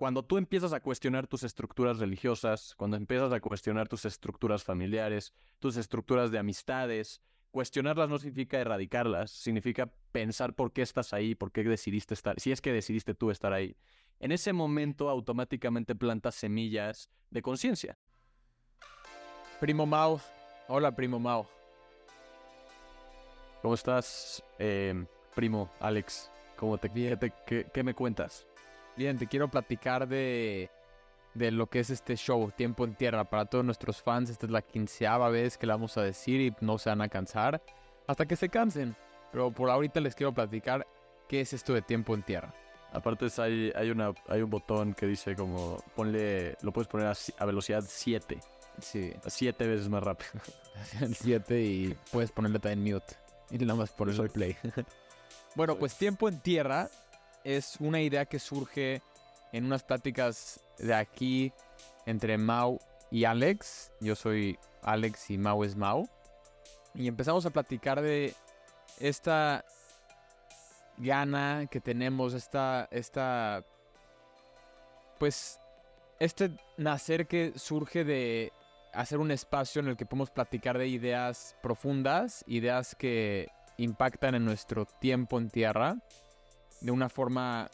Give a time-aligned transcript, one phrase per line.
[0.00, 5.34] cuando tú empiezas a cuestionar tus estructuras religiosas, cuando empiezas a cuestionar tus estructuras familiares,
[5.58, 11.52] tus estructuras de amistades, cuestionarlas no significa erradicarlas, significa pensar por qué estás ahí, por
[11.52, 13.76] qué decidiste estar, si es que decidiste tú estar ahí.
[14.20, 17.98] En ese momento automáticamente plantas semillas de conciencia.
[19.60, 20.18] Primo Mao,
[20.68, 21.46] hola primo Mao.
[23.60, 25.04] ¿Cómo estás, eh,
[25.34, 26.30] primo Alex?
[26.56, 28.46] ¿Cómo te, qué, qué me cuentas?
[29.00, 30.68] Bien, te quiero platicar de,
[31.32, 33.24] de lo que es este show, Tiempo en Tierra.
[33.24, 36.54] Para todos nuestros fans, esta es la quinceava vez que la vamos a decir y
[36.60, 37.62] no se van a cansar
[38.06, 38.94] hasta que se cansen.
[39.32, 40.86] Pero por ahorita les quiero platicar
[41.30, 42.52] qué es esto de Tiempo en Tierra.
[42.92, 47.44] Aparte hay, hay, una, hay un botón que dice como, ponle, lo puedes poner a,
[47.46, 48.38] velocidad 7.
[48.82, 49.14] Sí.
[49.24, 50.32] A 7 veces más rápido.
[51.14, 53.14] 7 y puedes ponerle también mute.
[53.50, 54.58] Y nada más por el play.
[55.56, 56.90] bueno, pues Tiempo en Tierra
[57.44, 59.02] es una idea que surge
[59.52, 61.52] en unas pláticas de aquí
[62.06, 62.78] entre Mau
[63.10, 63.92] y Alex.
[64.00, 66.08] Yo soy Alex y Mau es Mau.
[66.94, 68.34] Y empezamos a platicar de
[68.98, 69.64] esta
[70.98, 73.64] gana que tenemos, esta, esta,
[75.18, 75.58] pues,
[76.18, 78.52] este nacer que surge de
[78.92, 84.44] hacer un espacio en el que podemos platicar de ideas profundas, ideas que impactan en
[84.44, 85.96] nuestro tiempo en tierra
[86.80, 87.70] de una forma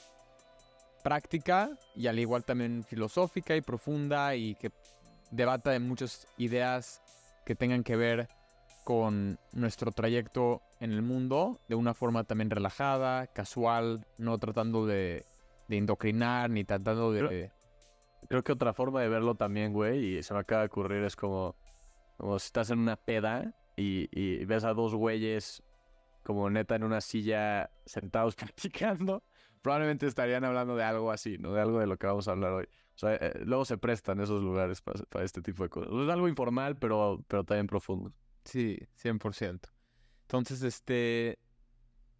[1.02, 4.72] práctica y al igual también filosófica y profunda y que
[5.30, 7.00] debata de muchas ideas
[7.44, 8.28] que tengan que ver
[8.84, 15.26] con nuestro trayecto en el mundo de una forma también relajada, casual, no tratando de,
[15.68, 17.50] de indoctrinar ni tratando de...
[18.28, 21.14] Creo, que otra forma de verlo también, güey, y se me acaba de ocurrir, es
[21.14, 21.54] como,
[22.16, 25.62] como si estás en una peda y, y ves a dos güeyes
[26.26, 29.22] como neta en una silla sentados platicando,
[29.62, 31.52] probablemente estarían hablando de algo así, ¿no?
[31.52, 32.68] De algo de lo que vamos a hablar hoy.
[33.00, 35.92] O eh, luego se prestan esos lugares para, este tipo de cosas.
[35.92, 38.12] Es algo informal, pero, pero también profundo.
[38.44, 39.70] Sí, 100%.
[40.22, 41.38] Entonces, este,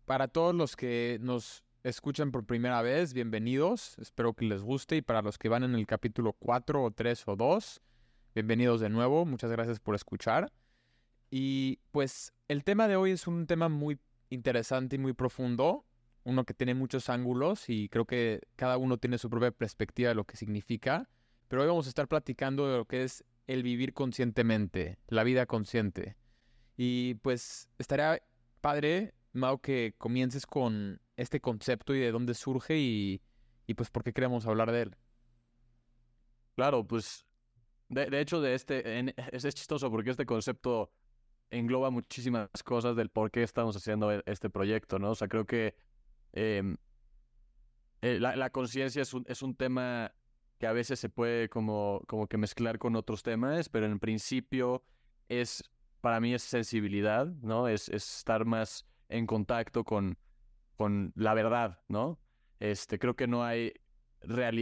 [0.05, 3.99] para todos los que nos escuchan por primera vez, bienvenidos.
[3.99, 4.94] Espero que les guste.
[4.94, 7.83] Y para los que van en el capítulo 4 o 3 o 2,
[8.37, 9.25] bienvenidos de nuevo.
[9.27, 10.53] Muchas gracias por escuchar.
[11.31, 13.98] Y pues el tema de hoy es un tema muy
[14.31, 15.84] interesante y muy profundo,
[16.25, 20.14] uno que tiene muchos ángulos y creo que cada uno tiene su propia perspectiva de
[20.14, 21.09] lo que significa,
[21.48, 25.47] pero hoy vamos a estar platicando de lo que es el vivir conscientemente, la vida
[25.47, 26.16] consciente.
[26.76, 28.20] Y pues estaría
[28.60, 33.20] padre, Mau, que comiences con este concepto y de dónde surge y,
[33.76, 34.97] pues por qué queremos hablar de él.
[36.56, 37.26] Claro, pues
[37.88, 40.91] de, hecho de este, es chistoso porque este concepto
[41.51, 45.11] engloba muchísimas cosas del por qué estamos haciendo e-, este proyecto, ¿no?
[45.11, 45.75] O sea, creo que
[46.33, 46.77] em,
[48.03, 50.12] eh, la, conciencia es un, es un tema
[50.59, 54.85] que a veces se puede como, como que mezclar con otros temas, pero en principio
[55.29, 55.62] es,
[56.01, 57.69] para mí es sensibilidad, ¿no?
[57.69, 60.19] Es, estar más en contacto con,
[60.77, 62.19] con la verdad, ¿no?
[62.59, 63.73] Este, creo que no hay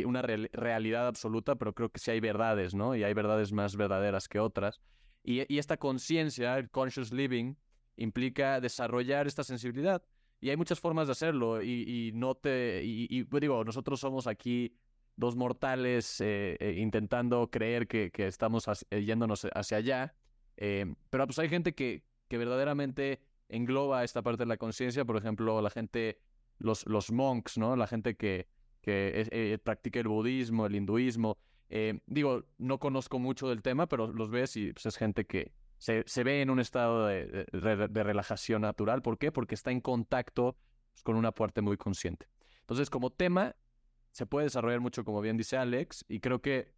[0.05, 2.95] una realidad absoluta, pero creo que sí hay verdades, ¿no?
[2.95, 4.81] Y hay verdades más verdaderas que otras.
[5.25, 7.55] Y, esta conciencia, el conscious living,
[7.97, 10.03] implica desarrollar esta sensibilidad.
[10.41, 11.63] Y hay muchas formas de hacerlo.
[11.63, 12.83] Y, no te.
[12.85, 14.77] Y, digo, nosotros somos aquí
[15.17, 20.15] dos mortales eh, eh, intentando creer que, que estamos eh, yéndonos hacia allá.
[20.57, 25.07] pero pues hay gente que, que verdaderamente engloba esta parte de la conciencia.
[25.07, 26.21] Por ejemplo, la gente,
[26.59, 27.77] los, los monks, ¿no?
[27.77, 28.47] La gente que,
[28.83, 31.39] que practica el budismo, el hinduismo.
[31.71, 35.53] Eh, digo, no conozco mucho del tema, pero los ves y pues, es gente que
[35.79, 39.03] se, ve en un estado de, relajación natural.
[39.03, 39.33] ¿Por qué?
[39.33, 40.57] Porque está en contacto
[40.93, 42.29] pues, con una parte muy consciente.
[42.61, 43.55] Entonces, como tema,
[44.11, 46.73] se puede desarrollar mucho, como bien dice Alex, y creo que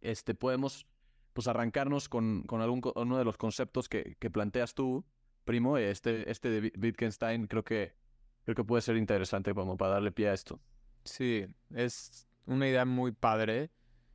[0.00, 0.86] este, podemos
[1.32, 5.04] pues, arrancarnos con, con algún, uno de los conceptos que, que planteas tú,
[5.44, 5.76] primo.
[5.76, 7.94] Este, este de Wittgenstein creo que,
[8.44, 10.60] creo que puede ser interesante como para darle pie a esto.
[11.04, 13.70] Sí, es una idea muy padre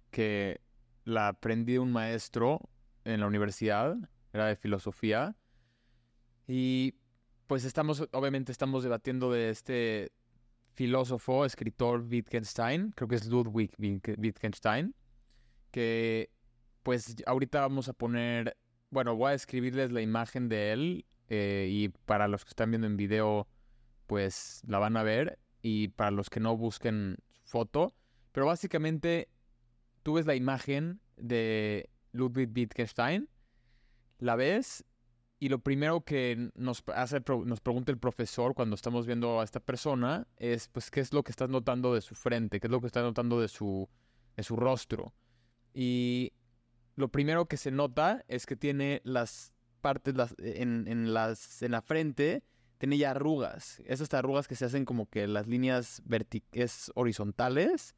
[0.10, 0.62] que
[1.06, 2.62] la aprendí un maestro
[3.04, 3.98] en la universidad,
[4.34, 5.36] era de filosofía.
[6.48, 6.96] Y
[7.48, 10.12] pues estamos, obviamente estamos debatiendo de este
[10.74, 14.96] filósofo, escritor Wittgenstein, creo que es Ludwig Wittgenstein,
[15.72, 16.30] que
[16.84, 18.56] pues ahorita vamos a poner,
[18.90, 22.88] bueno, voy a escribirles la imagen de él eh, y para los que están viendo
[22.88, 23.48] en video,
[24.08, 27.94] pues la van a ver y para los que no busquen foto,
[28.32, 29.28] pero básicamente
[30.04, 33.30] tú ves la imagen de Ludwig Wittgenstein,
[34.20, 34.86] la ves
[35.40, 39.62] y lo primero que nos hace, nos pregunta el profesor cuando estamos viendo a esta
[39.62, 42.60] persona es, pues, ¿qué es lo que estás notando de su frente?
[42.60, 43.88] ¿Qué es lo que estás notando de su,
[44.36, 45.14] de su rostro?
[45.74, 46.34] Y
[46.98, 51.82] lo primero que se nota es que tiene las partes en, en, las, en la
[51.82, 52.44] frente,
[52.78, 53.82] tiene ya arrugas.
[53.86, 56.02] Esas arrugas que se hacen como que las líneas
[56.52, 57.96] es horizontales.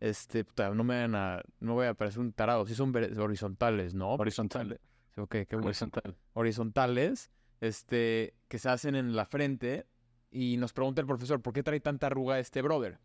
[0.00, 3.94] Este, puta, no me van a, no voy a parecer un tarado, sí son horizontales,
[3.94, 4.14] ¿no?
[4.14, 4.78] Horizontales.
[5.16, 6.16] Ok, qué Horizontal.
[6.34, 9.86] Horizontales, este, que se hacen en la frente.
[10.30, 12.98] Y nos pregunta el profesor, ¿por qué trae tanta arruga este brother?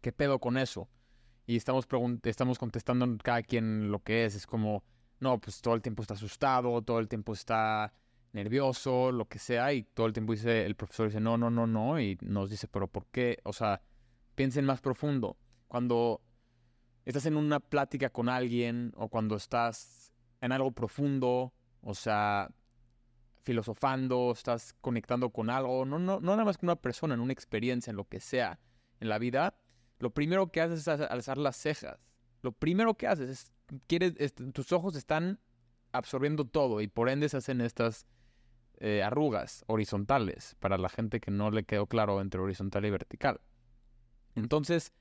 [0.00, 0.88] ¿Qué pedo con eso?
[1.46, 1.86] Y estamos,
[2.24, 4.34] estamos contestando cada quien lo que es.
[4.34, 4.82] Es como,
[5.20, 7.92] no, pues todo el tiempo está asustado, todo el tiempo está
[8.32, 9.72] nervioso, lo que sea.
[9.72, 12.00] Y todo el tiempo dice, el profesor dice, no, no, no, no.
[12.00, 13.38] Y nos dice, pero ¿por qué?
[13.44, 13.80] O sea,
[14.34, 15.36] piensen más profundo.
[15.72, 16.20] Cuando
[17.06, 22.50] estás en una plática con alguien o cuando estás en algo profundo, o sea,
[23.42, 27.32] filosofando, estás conectando con algo, no, no, no nada más que una persona, en una
[27.32, 28.60] experiencia, en lo que sea,
[29.00, 29.56] en la vida,
[29.98, 31.98] lo primero que haces es alzar las cejas.
[32.42, 33.52] Lo primero que haces es,
[33.86, 35.40] quieres, tus ojos están
[35.90, 38.06] absorbiendo todo y por ende se hacen estas
[38.76, 43.40] eh, arrugas horizontales para la gente que no le quedó claro entre horizontal y vertical.
[44.34, 44.92] Entonces,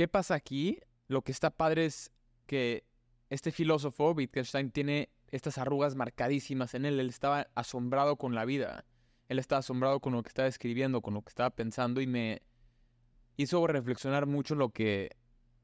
[0.00, 0.78] ¿qué pasa aquí?
[1.08, 2.10] Lo que está padre es
[2.46, 2.84] que
[3.28, 6.98] este filósofo, Wittgenstein, tiene estas arrugas marcadísimas en él.
[6.98, 8.86] Él estaba asombrado con la vida.
[9.28, 12.40] Él estaba asombrado con lo que estaba escribiendo, con lo que estaba pensando y me
[13.36, 15.10] hizo reflexionar mucho lo que,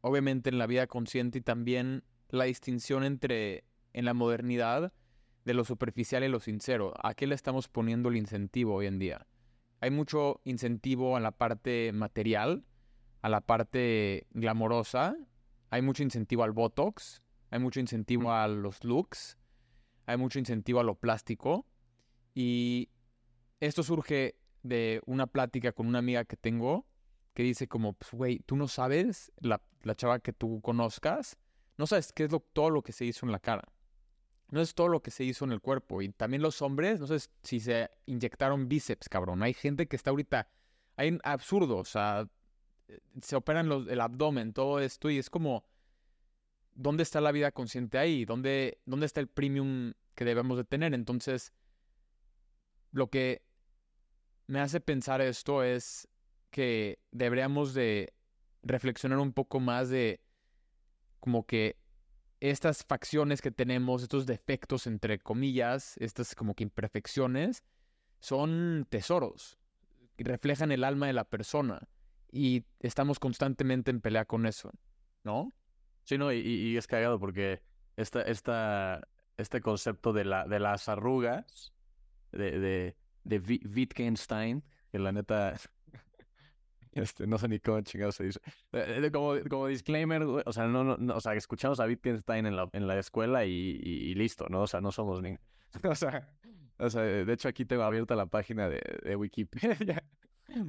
[0.03, 4.93] obviamente, en la vida consciente y también la distinción entre, en la modernidad,
[5.47, 6.93] de lo superficial y lo sincero.
[7.03, 9.27] ¿A qué le estamos poniendo el incentivo hoy en día?
[9.81, 12.67] Hay mucho incentivo a la parte material,
[13.23, 15.17] a la parte glamorosa,
[15.71, 19.39] hay mucho incentivo al Botox, hay mucho incentivo a los looks,
[20.07, 21.67] hay mucho incentivo a lo plástico.
[22.35, 22.91] Y
[23.61, 26.87] esto surge de una plática con una amiga que tengo
[27.37, 29.61] que dice como, pues, güey, tú no sabes, la,
[29.95, 31.37] chava que tú conozcas,
[31.77, 33.69] no sabes qué es lo, todo lo que se hizo en la cara.
[34.49, 36.01] No es todo lo que se hizo en el cuerpo.
[36.01, 39.43] Y también los hombres, no sé si se inyectaron bíceps, cabrón.
[39.43, 40.49] Hay gente que está ahorita,
[40.97, 42.27] hay absurdo, o sea,
[43.21, 45.65] se operan los, el abdomen, todo esto, y es como,
[46.75, 48.25] ¿dónde está la vida consciente ahí?
[48.25, 50.95] ¿Dónde, ¿Dónde está el premium que debemos de tener?
[50.95, 51.53] Entonces,
[52.93, 53.43] lo que
[54.47, 56.09] me hace pensar esto es
[56.51, 58.15] que deberíamos de
[58.63, 60.21] reflexionar un poco más de
[61.21, 61.77] como que
[62.41, 67.65] estas facciones que tenemos, estos defectos entre comillas, estas como que imperfecciones,
[68.21, 69.59] son tesoros,
[70.19, 71.89] reflejan el alma de la persona
[72.37, 74.71] y estamos constantemente en pelea con eso,
[75.25, 75.53] ¿no?
[76.05, 77.63] Sí, no, y, es cagado porque
[77.97, 81.73] esta, esta, este concepto de, la, de las arrugas
[82.31, 83.39] de, de, de
[83.75, 84.63] Wittgenstein,
[84.93, 85.57] que la neta,
[86.93, 88.41] este, no sé ni cómo chingado se dice.
[88.73, 92.87] Eh, como, como disclaimer, o sea, no, o sea, escuchamos a Wittgenstein en la, en
[92.87, 94.63] la escuela y, y, listo, ¿no?
[94.63, 95.37] O sea, no somos ni...
[95.83, 96.31] O sea,
[96.79, 100.05] o sea, de hecho aquí tengo abierta la página de Wikipedia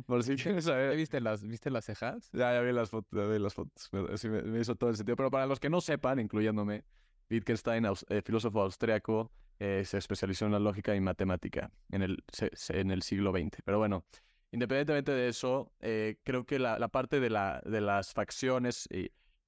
[0.06, 0.95] por si quieres saber.
[0.95, 2.29] ¿Viste las, ¿Viste las cejas?
[2.33, 3.89] Ya, ya vi las fotos, ya vi las fotos.
[3.91, 5.15] Me, hizo todo el sentido.
[5.15, 6.83] Pero para los que no sepan, incluyéndome,
[7.29, 12.24] Wittgenstein, eh, filósofo austriaco, eh, se especializó en la lógica y matemática en el,
[12.69, 13.62] en el siglo XX.
[13.63, 14.06] Pero bueno,
[14.51, 18.88] independientemente de eso, eh, creo que la, la, parte de, la, de las facciones,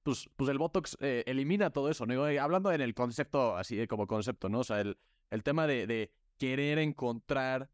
[0.02, 2.06] pues, pues el Botox elimina todo eso.
[2.06, 2.24] ¿no?
[2.24, 4.60] hablando en el concepto, así como concepto, ¿no?
[4.60, 4.98] O sea, el,
[5.30, 7.70] el tema de, de querer encontrar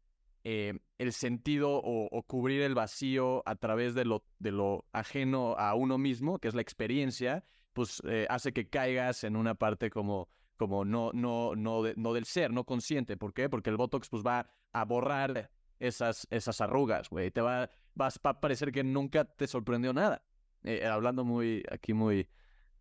[0.49, 5.75] eh, el sentido o, cubrir el vacío a través de lo, de lo ajeno a
[5.75, 10.29] uno mismo, que es la experiencia, pues eh, hace que caigas en una parte como,
[10.55, 13.17] como no, no, no, no del ser, no consciente.
[13.17, 13.49] ¿Por qué?
[13.49, 17.29] Porque el Botox pues va a borrar esas, esas arrugas, güey.
[17.29, 20.23] Te va, vas, a parecer que nunca te sorprendió nada.
[20.63, 22.25] Eh, hablando muy, aquí muy,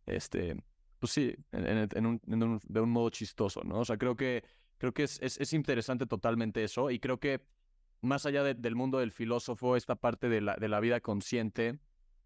[0.07, 0.55] este,
[1.01, 3.81] pues sí, en, un, de un modo chistoso, ¿no?
[3.81, 4.45] O sea, creo que,
[4.79, 7.56] creo que es, es, es interesante totalmente eso y creo que
[8.01, 11.79] más allá del mundo del filósofo, esta parte de la, de la vida consciente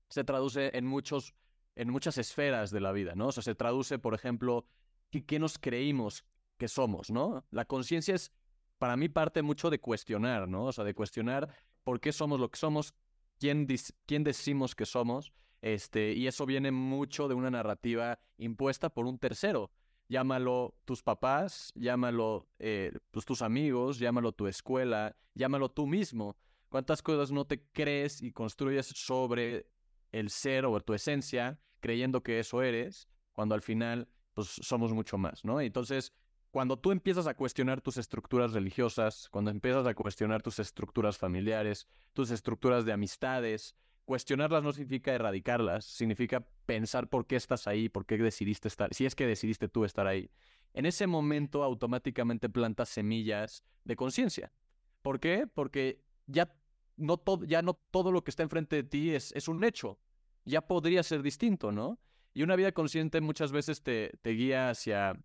[0.08, 1.34] se traduce en, muchos,
[1.76, 3.28] en muchas esferas de la vida, ¿no?
[3.28, 4.66] O sea, se traduce, por ejemplo,
[5.10, 6.24] qué, nos creímos
[6.58, 7.44] que somos, ¿no?
[7.50, 8.32] La conciencia es,
[8.78, 10.66] para mí, parte mucho de cuestionar, ¿no?
[10.66, 11.48] O sea, de cuestionar
[11.84, 12.94] por qué somos lo que somos,
[13.38, 13.66] quién,
[14.06, 19.18] quién decimos que somos, este, y eso viene mucho de una narrativa impuesta por un
[19.18, 19.70] tercero
[20.10, 26.36] llámalo tus papás, llámalo eh, pues, tus amigos, llámalo tu escuela, llámalo tú mismo.
[26.68, 29.70] ¿Cuántas cosas no te crees y construyes sobre
[30.10, 35.16] el ser o tu esencia, creyendo que eso eres, cuando al final pues somos mucho
[35.16, 35.60] más, ¿no?
[35.60, 36.12] Entonces,
[36.50, 41.86] cuando tú empiezas a cuestionar tus estructuras religiosas, cuando empiezas a cuestionar tus estructuras familiares,
[42.12, 43.76] tus estructuras de amistades,
[44.10, 49.06] cuestionarlas no significa erradicarlas, significa pensar por qué estás ahí, por qué decidiste estar, si
[49.06, 50.28] es que decidiste tú estar ahí.
[50.74, 54.52] En ese momento automáticamente plantas semillas de conciencia.
[55.00, 55.46] ¿Por qué?
[55.46, 56.52] Porque ya
[56.96, 60.00] no, todo, ya no todo lo que está enfrente de ti es, un hecho.
[60.44, 62.00] Ya podría ser distinto, ¿no?
[62.34, 65.22] Y una vida consciente muchas veces te, te guía hacia,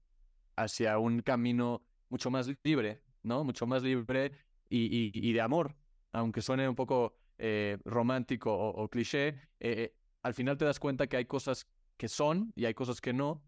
[0.58, 3.44] hacia un camino mucho más libre, ¿no?
[3.44, 4.32] Mucho más libre
[4.70, 5.76] y, y, de amor.
[6.12, 11.08] Aunque suene un poco eh, romántico o, cliché, eh, eh, al final te das cuenta
[11.08, 13.44] que hay cosas que son y hay cosas que no.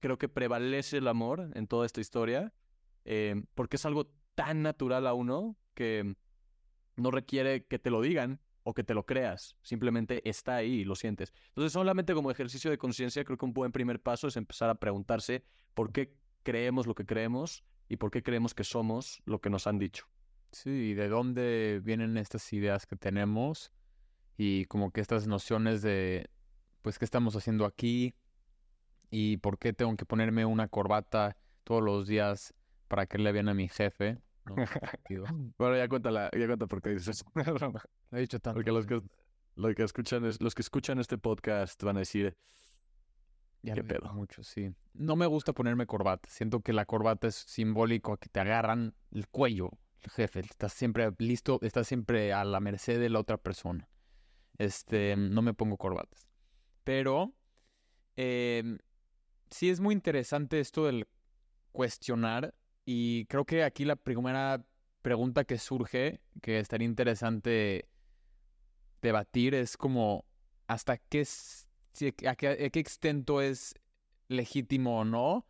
[0.00, 2.52] Creo que prevalece el amor en toda esta historia,
[3.54, 6.14] porque es algo tan natural a uno que
[6.96, 10.84] no requiere que te lo digan o que te lo creas, simplemente está ahí y
[10.84, 11.32] lo sientes.
[11.48, 14.74] Entonces, solamente como ejercicio de conciencia, creo que un buen primer paso es empezar a
[14.74, 19.48] preguntarse por qué creemos lo que creemos y por qué creemos que somos lo que
[19.48, 20.06] nos han dicho.
[20.52, 23.72] Sí, de dónde vienen estas ideas que tenemos
[24.36, 26.30] y como que estas nociones de,
[26.82, 28.14] pues, qué estamos haciendo aquí
[29.10, 32.54] y por qué tengo que ponerme una corbata todos los días
[32.88, 34.18] para que le bien a mi jefe.
[35.58, 37.26] bueno, ya cuenta, la, ya cuenta por qué dices eso.
[38.12, 38.56] He dicho tanto.
[38.56, 39.02] Porque los que,
[39.56, 42.36] los que, escuchan, los que escuchan este podcast van a decir,
[43.62, 44.12] ya ¿Qué pedo?
[44.12, 44.72] Mucho, sí.
[44.94, 46.28] No me gusta ponerme corbata.
[46.30, 50.40] Siento que la corbata es simbólico a que te agarran el cuello, el jefe.
[50.40, 53.88] Estás siempre listo, estás siempre a la merced de la otra persona.
[54.58, 56.26] Este, no me pongo corbatas.
[56.84, 57.32] Pero
[58.16, 58.78] em,
[59.50, 61.06] sí es muy interesante esto del
[61.72, 62.54] cuestionar.
[62.84, 64.64] Y creo que aquí la primera
[65.02, 67.88] pregunta que surge, que estaría interesante
[69.02, 70.24] debatir, es como
[70.66, 71.68] hasta qué es
[72.26, 73.74] a, qué, extento es
[74.28, 75.46] legítimo o no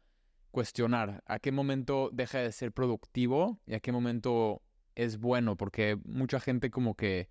[0.58, 4.60] cuestionar, a qué momento deja de ser productivo y a qué momento
[4.96, 7.28] es bueno, porque mucha gente como que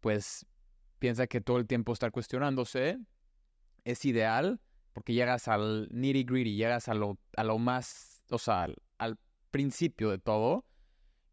[0.00, 0.46] pues
[0.98, 2.98] piensa que todo el tiempo estar cuestionándose
[3.84, 4.58] es ideal
[4.94, 9.18] porque llegas al nitty gritty, llegas a lo, a lo más, o sea, al,
[9.50, 10.64] principio de todo,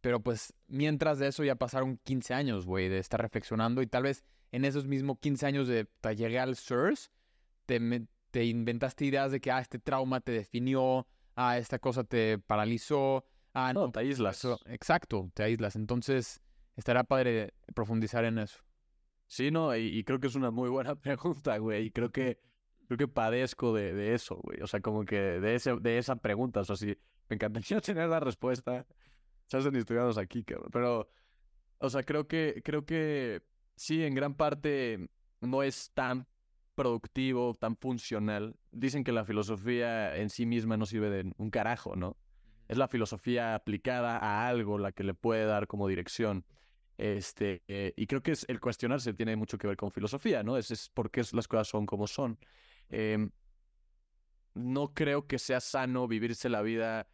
[0.01, 4.03] pero pues mientras de eso ya pasaron 15 años, güey, de estar reflexionando y tal
[4.03, 7.11] vez en esos mismos 15 años de llegué al SURS
[7.65, 11.07] te, inventaste ideas de que, ah, este trauma te definió,
[11.39, 14.45] ah, esta cosa te paralizó, ah, no, te aíslas.
[14.65, 15.77] exacto, te aíslas.
[15.77, 16.41] Entonces,
[16.75, 18.59] estará padre profundizar en eso.
[19.25, 22.41] Sí, no, y, creo que es una muy buena pregunta, güey, y creo que,
[22.87, 26.17] creo que padezco de, de eso, güey, o sea, como que de, ese, de esa
[26.17, 26.97] pregunta, o sea, sí,
[27.29, 28.85] me encantaría tener la respuesta.
[29.45, 31.09] Se hacen estudiados aquí, cabrón, pero,
[31.79, 33.43] o sea, creo que, creo que
[33.75, 35.09] sí, en gran parte
[35.41, 36.27] no es tan
[36.79, 38.55] productivo, tan funcional.
[38.71, 42.15] Dicen que la filosofía en sí misma no sirve de un carajo, ¿no?
[42.69, 46.45] Es la filosofía aplicada a algo la que le puede dar como dirección.
[46.97, 50.55] Este, eh, y creo que es, el cuestionarse tiene mucho que ver con filosofía, ¿no?
[50.55, 52.39] Es, es por qué las cosas son como son.
[52.87, 53.29] Em,
[54.53, 57.09] no creo que sea sano vivirse la vida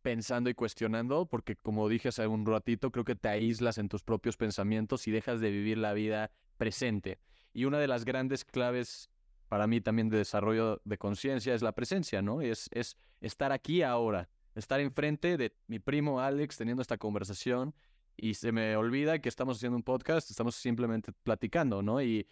[0.00, 4.02] pensando y cuestionando, porque como dije hace un ratito, creo que te aíslas en tus
[4.02, 7.18] propios pensamientos y dejas de vivir la vida presente.
[7.52, 9.10] Y una de las grandes claves
[9.48, 12.40] para mí también de desarrollo de conciencia es la presencia, ¿no?
[12.40, 17.74] Es, es estar aquí ahora, estar enfrente de mi primo Alex teniendo esta conversación
[18.16, 22.00] y se me olvida que estamos haciendo un podcast, estamos simplemente platicando, ¿no?
[22.00, 22.26] Y,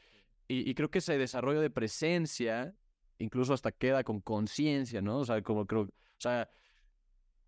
[0.49, 2.75] y, creo que ese desarrollo de presencia
[3.19, 5.19] incluso hasta queda con conciencia, ¿no?
[5.19, 6.49] O sea, como creo, o sea,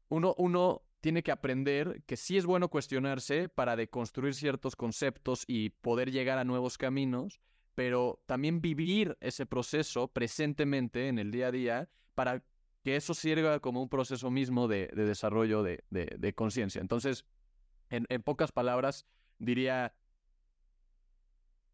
[0.09, 5.71] uno, uno tiene que aprender que sí es bueno cuestionarse para deconstruir ciertos conceptos y
[5.71, 7.41] poder llegar a nuevos caminos,
[7.75, 12.45] pero también vivir ese proceso presentemente en el día a día para
[12.83, 16.81] que eso sirva como un proceso mismo de, desarrollo de, conciencia.
[16.81, 17.25] Entonces,
[17.91, 19.07] en, pocas palabras,
[19.39, 19.95] diría,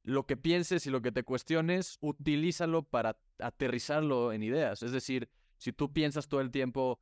[0.03, 4.83] lo que pienses y lo que te cuestiones, utilízalo para aterrizarlo en ideas.
[4.83, 7.01] Es decir, si tú piensas todo el tiempo,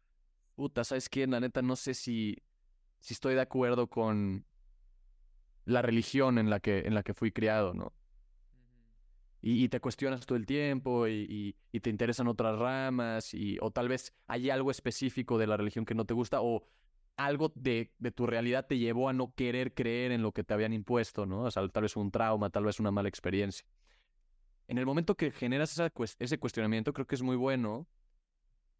[0.54, 1.26] puta, ¿sabes qué?
[1.26, 2.36] La neta, no sé si,
[3.00, 4.46] si estoy de acuerdo con
[5.64, 7.92] la religión en la que, en la que fui criado, ¿no?
[9.42, 14.14] Y, te cuestionas todo el tiempo y, te interesan otras ramas y, o tal vez
[14.26, 16.64] hay algo específico de la religión que no te gusta o
[17.16, 20.72] algo de, tu realidad te llevó a no querer creer en lo que te habían
[20.72, 21.42] impuesto, ¿no?
[21.42, 23.66] O sea, tal vez un trauma, tal vez una mala experiencia.
[24.68, 25.80] En el momento que generas
[26.18, 27.86] ese cuestionamiento, creo que es muy bueno,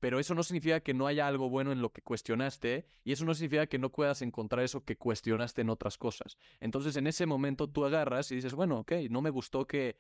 [0.00, 3.25] pero eso no significa que no haya algo bueno en lo que cuestionaste y eso
[3.25, 6.36] no significa que no puedas encontrar eso que cuestionaste en otras cosas.
[6.60, 9.98] Entonces, en ese momento tú agarras y dices, bueno, ok, no me gustó que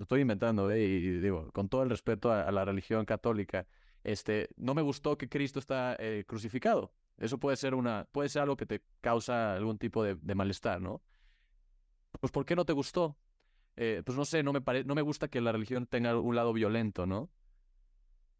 [0.00, 0.82] lo estoy inventando, ¿eh?
[0.82, 3.66] y, digo, con todo el respeto a, la religión católica,
[4.02, 6.94] este, no me gustó que Cristo está eh, crucificado.
[7.18, 11.02] Eso puede ser una, puede ser algo que te causa algún tipo de, malestar, ¿no?
[12.18, 13.18] Pues ¿por qué no te gustó?
[13.76, 16.54] Eh, pues no sé, no me, no me gusta que la religión tenga un lado
[16.54, 17.28] violento, ¿no?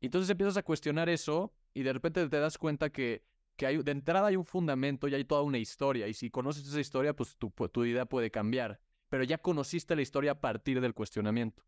[0.00, 3.22] Entonces empiezas a cuestionar eso y de repente te das cuenta que,
[3.56, 6.08] que hay, de entrada hay un fundamento y hay toda una historia.
[6.08, 8.80] Y si conoces esa historia, pues tu, tu idea puede cambiar.
[9.10, 11.62] Pero ya conociste la historia a partir del cuestionamiento.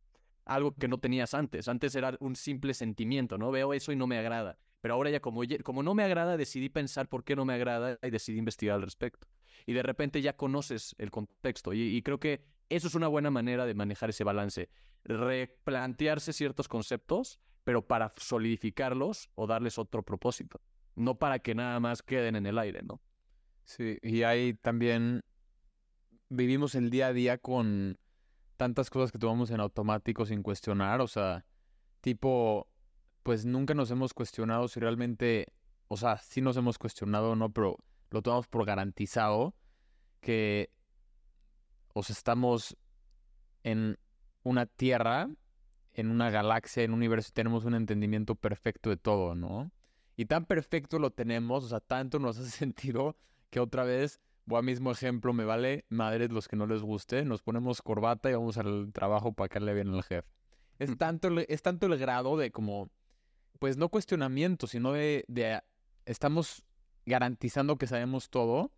[0.46, 1.68] Algo que no tenías antes.
[1.68, 3.50] Antes era un simple sentimiento, ¿no?
[3.50, 4.58] Veo eso y no me agrada.
[4.80, 5.44] Pero ahora ya como,
[5.82, 9.28] no me agrada, decidí pensar por qué no me agrada y decidí investigar al respecto.
[9.66, 11.74] Y de repente ya conoces el contexto.
[11.74, 14.70] Y, y creo que eso es una buena manera de manejar ese balance.
[15.04, 20.60] Replantearse ciertos conceptos pero para solidificarlos o darles otro propósito,
[20.96, 23.00] no para que nada más queden en el aire, ¿no?
[23.64, 25.22] Sí, y ahí también
[26.32, 27.98] vivimos el día a día con
[28.56, 31.44] tantas cosas que tomamos en automático sin cuestionar, o sea,
[32.00, 32.68] tipo,
[33.22, 35.52] pues nunca nos hemos cuestionado si realmente,
[35.88, 37.78] o sea, sí nos hemos cuestionado o no, pero
[38.10, 39.54] lo tomamos por garantizado
[40.20, 40.70] que,
[41.94, 42.76] o sea, estamos
[43.62, 43.98] en
[44.42, 45.28] una tierra
[45.94, 49.70] en una galaxia, en un universo, tenemos un entendimiento perfecto de todo, ¿no?
[50.16, 53.16] Y tan perfecto lo tenemos, o sea, tanto nos hace sentido
[53.50, 57.24] que otra vez, voy a mismo ejemplo, me vale madres los que no les guste,
[57.24, 60.28] nos ponemos corbata y vamos al trabajo para caerle bien al jefe.
[60.78, 60.96] Es mm.
[60.96, 62.90] tanto, es tanto el grado de como,
[63.58, 65.60] pues no cuestionamiento, sino de, de
[66.06, 66.64] estamos
[67.06, 68.72] garantizando que sabemos todo,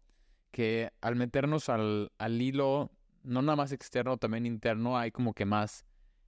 [0.51, 2.91] que al meternos al, al hilo,
[3.23, 5.85] no nada más externo, también interno, hay como que más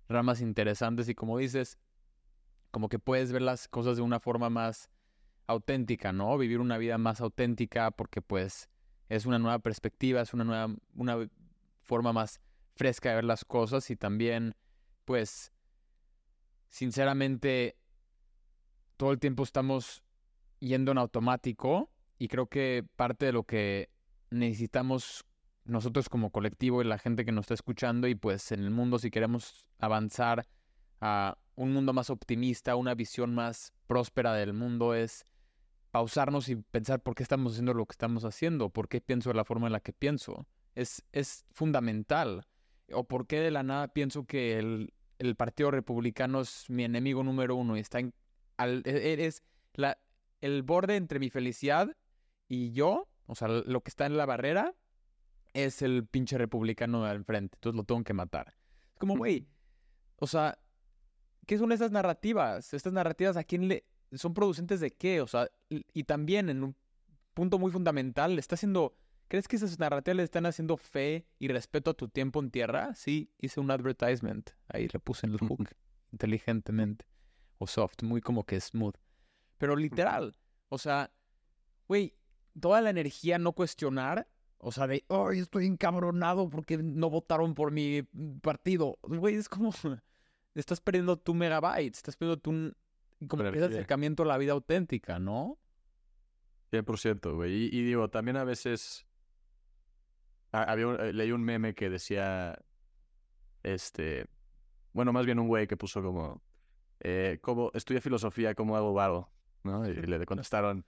[0.09, 1.79] ramas interesantes y como dices,
[2.71, 4.91] como que puedes ver las cosas de una forma más
[5.47, 6.37] auténtica, ¿no?
[6.39, 8.69] Vivir una vida más auténtica porque pues
[9.09, 11.29] es una nueva perspectiva, es una nueva, una
[11.83, 12.41] forma más
[12.75, 14.55] fresca de ver las cosas y también
[15.05, 15.53] pues
[16.69, 17.77] sinceramente
[18.97, 20.03] todo el tiempo estamos
[20.59, 23.91] yendo en automático y creo que parte de lo que
[24.31, 25.25] necesitamos
[25.65, 28.99] nosotros como colectivo y la gente que nos está escuchando y pues en el mundo
[28.99, 30.47] si queremos avanzar
[31.01, 35.25] a un mundo más optimista, una visión más próspera del mundo es
[35.97, 39.35] pausarnos y pensar por qué estamos haciendo lo que estamos haciendo, por qué pienso de
[39.35, 40.47] la forma en la que pienso.
[40.75, 42.47] Es, es fundamental.
[42.93, 47.23] O por qué de la nada pienso que el, el Partido Republicano es mi enemigo
[47.23, 48.13] número uno y está en,
[48.59, 49.97] al, e, e, es la,
[50.43, 51.97] el borde entre mi felicidad
[52.47, 54.75] y yo, o sea, lo que está en la barrera
[55.55, 58.53] es el pinche republicano al frente, entonces lo tengo que matar.
[58.93, 59.49] Es como, güey,
[60.17, 60.59] o sea,
[61.47, 62.75] ¿qué son esas narrativas?
[62.75, 63.87] Estas narrativas, ¿a quién le...
[64.13, 65.21] ¿Son producentes de qué?
[65.21, 66.77] O sea, y también en un
[67.35, 68.97] punto muy fundamental, ¿le está haciendo...
[69.29, 72.95] ¿Crees que esas narrativas le están haciendo fe y respeto a tu tiempo en tierra?
[72.95, 74.51] Sí, hice un advertisement.
[74.69, 75.69] Ahí le puse en el hook
[76.13, 77.05] inteligentemente.
[77.59, 78.95] O soft, muy como que smooth.
[79.59, 80.39] Pero literal,
[80.69, 81.11] o sea,
[81.89, 82.15] güey,
[82.61, 87.71] toda la energía no cuestionar o sea, de, oh, estoy encabronado porque no votaron por
[87.71, 88.03] mi
[88.43, 88.99] partido.
[89.03, 89.71] Güey, es como,
[90.55, 92.75] estás perdiendo tu megabytes, estás perdiendo tu,
[93.29, 95.59] como que acercamiento a la vida auténtica, ¿no?
[96.71, 97.53] 100%, güey.
[97.53, 99.07] Y, y, digo, también a veces,
[100.53, 102.59] había, eh, leí un meme que decía,
[103.63, 104.27] este,
[104.93, 106.43] bueno, más bien un güey que puso como,
[107.01, 109.31] eh, como, estudia filosofía, ¿cómo hago varo?
[109.63, 109.89] ¿No?
[109.89, 110.85] Y le contestaron,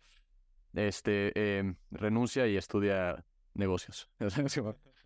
[0.75, 4.09] este, eh, renuncia y estudia negocios.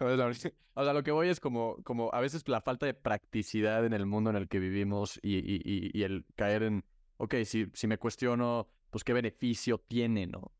[0.76, 3.92] O sea, lo que voy es como, como a veces la falta de practicidad en
[3.92, 6.84] el mundo en el que vivimos y, y, y, el caer en,
[7.18, 10.50] ok, si, si me cuestiono, pues qué beneficio tiene, ¿no?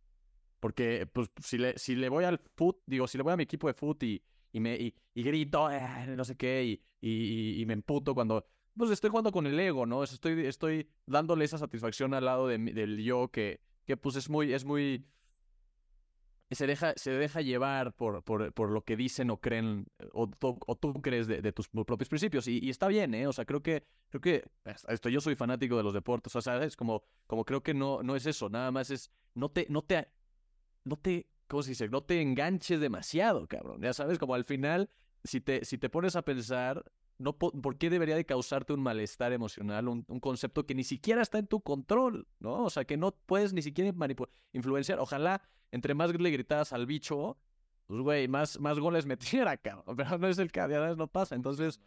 [0.61, 3.43] Porque pues si le, si le voy al foot, digo, si le voy a mi
[3.43, 7.75] equipo de foot y, y me y, grito, eh, no sé qué, y, y, me
[7.75, 10.05] emputo cuando, pues estoy jugando con el ego, ¿no?
[10.05, 14.53] Estoy, estoy dándole esa satisfacción al lado de, del yo que, que pues es muy,
[14.53, 15.05] es muy,
[16.55, 20.77] se deja, se deja llevar por, por, por lo que dicen o creen, o, o
[20.77, 22.47] tú crees de, tus propios principios.
[22.49, 23.27] Y, está bien, ¿eh?
[23.27, 24.45] O sea, creo que, creo que,
[24.89, 26.77] esto, yo soy fanático de los deportes, o sea, ¿sabes?
[26.77, 30.09] Como, como creo que no, no es eso, nada más es, no te, no te,
[30.85, 31.89] no te, ¿cómo se dice?
[31.89, 33.81] No te enganches demasiado, cabrón.
[33.83, 34.91] Ya sabes, como al final,
[35.25, 36.85] si te, si te pones a pensar,
[37.19, 41.23] no, ¿por qué debería de causarte un malestar emocional, un, un, concepto que ni siquiera
[41.23, 42.65] está en tu control, ¿no?
[42.65, 43.93] O sea, que no puedes ni siquiera
[44.53, 44.99] influenciar.
[44.99, 45.43] Ojalá
[45.75, 47.37] entre más le gritaras al bicho,
[47.87, 49.97] pues, güey, más, más goles metiera, cabrón.
[49.97, 51.35] Pero no es el que a veces no pasa.
[51.35, 51.81] Entonces,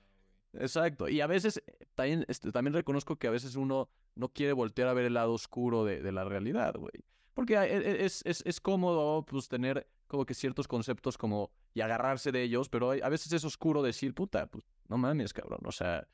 [0.54, 1.08] exacto.
[1.08, 4.90] Y a veces, eh, también, este, también reconozco que a veces uno no quiere voltear
[4.90, 7.06] a ver el lado oscuro de, de la realidad, güey.
[7.34, 11.82] Porque e, e, es, es, es, cómodo, pues, tener como que ciertos conceptos como y
[11.82, 15.60] agarrarse de ellos, pero a veces es oscuro decir, puta, pues, no mames, cabrón.
[15.64, 16.08] O sea,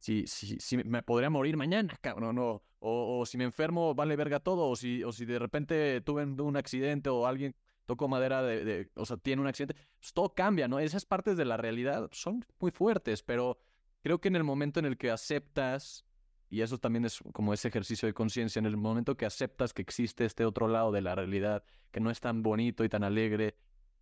[0.00, 4.40] si, si, si me podría morir mañana, cabrón, o, o, si me enfermo, vale verga
[4.40, 7.54] todo, o si, o si de repente tuve un accidente o alguien
[7.86, 10.80] tocó madera de, o sea, tiene un accidente, pues todo cambia, ¿no?
[10.80, 13.60] Esas partes de la realidad son muy fuertes, pero
[14.02, 16.04] creo que en el momento en el que aceptas,
[16.48, 19.82] y eso también es como ese ejercicio de conciencia, en el momento que aceptas que
[19.82, 23.54] existe este otro lado de la realidad, que no es tan bonito y tan alegre,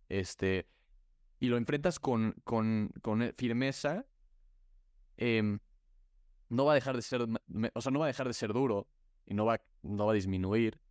[0.09, 0.67] este,
[1.39, 4.05] y lo enfrentas con, con, con firmeza,
[5.17, 5.59] eh,
[6.49, 7.21] no va a dejar de ser,
[7.73, 8.87] o sea, no va a dejar de ser duro
[9.25, 10.81] y no va, no va a disminuir,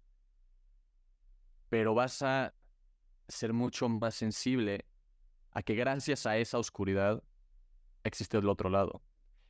[1.68, 2.54] pero vas a
[3.28, 4.86] ser mucho más sensible
[5.50, 7.22] a que gracias a esa oscuridad
[8.04, 9.02] existe el otro lado.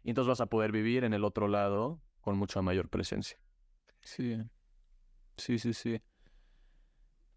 [0.02, 3.38] Y entonces vas a poder vivir en el otro lado con mucha mayor presencia.
[4.02, 4.38] Sí,
[5.36, 6.00] sí, sí, sí.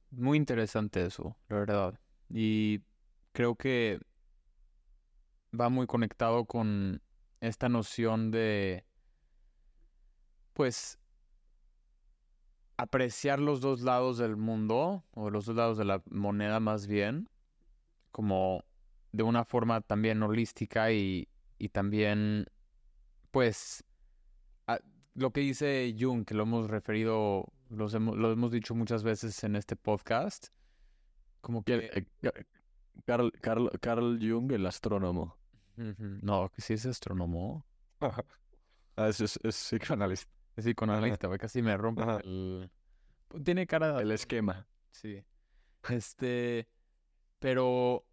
[0.09, 1.99] Muy interesante eso, la verdad.
[2.29, 2.81] Y
[3.31, 3.99] creo que
[5.59, 7.01] va muy conectado con
[7.39, 8.85] esta noción de,
[10.53, 10.99] pues,
[12.77, 17.29] apreciar los dos lados del mundo, o los dos lados de la moneda más bien,
[18.11, 18.63] como
[19.11, 22.45] de una forma también holística y, y también,
[23.31, 23.83] pues,
[25.13, 29.55] lo que dice Jung, que lo hemos referido, los lo hemos dicho muchas veces en
[29.55, 30.47] este podcast,
[31.41, 32.07] como que...
[33.05, 35.37] Carl, Carl, Carl Jung, el astrónomo.
[35.75, 37.65] No, que sí es astrónomo.
[38.01, 40.31] ah, es, es, es, psicoanalista.
[40.55, 42.69] Es psicoanalista, casi me rompe el...
[43.43, 44.01] Tiene cara...
[44.01, 44.67] El esquema.
[44.91, 45.23] Sí.
[45.89, 46.67] Este...
[47.39, 48.05] Pero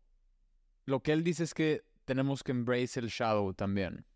[0.86, 4.06] lo que él dice es que tenemos que embrace el shadow también.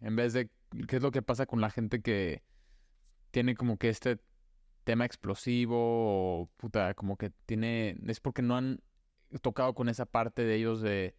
[0.00, 0.50] En vez de...
[0.88, 2.42] ¿Qué es lo que pasa con la gente que
[3.30, 4.18] tiene como que este
[4.84, 7.98] tema explosivo o puta, como que tiene...
[8.06, 8.80] Es porque no han
[9.40, 11.16] tocado con esa parte de ellos de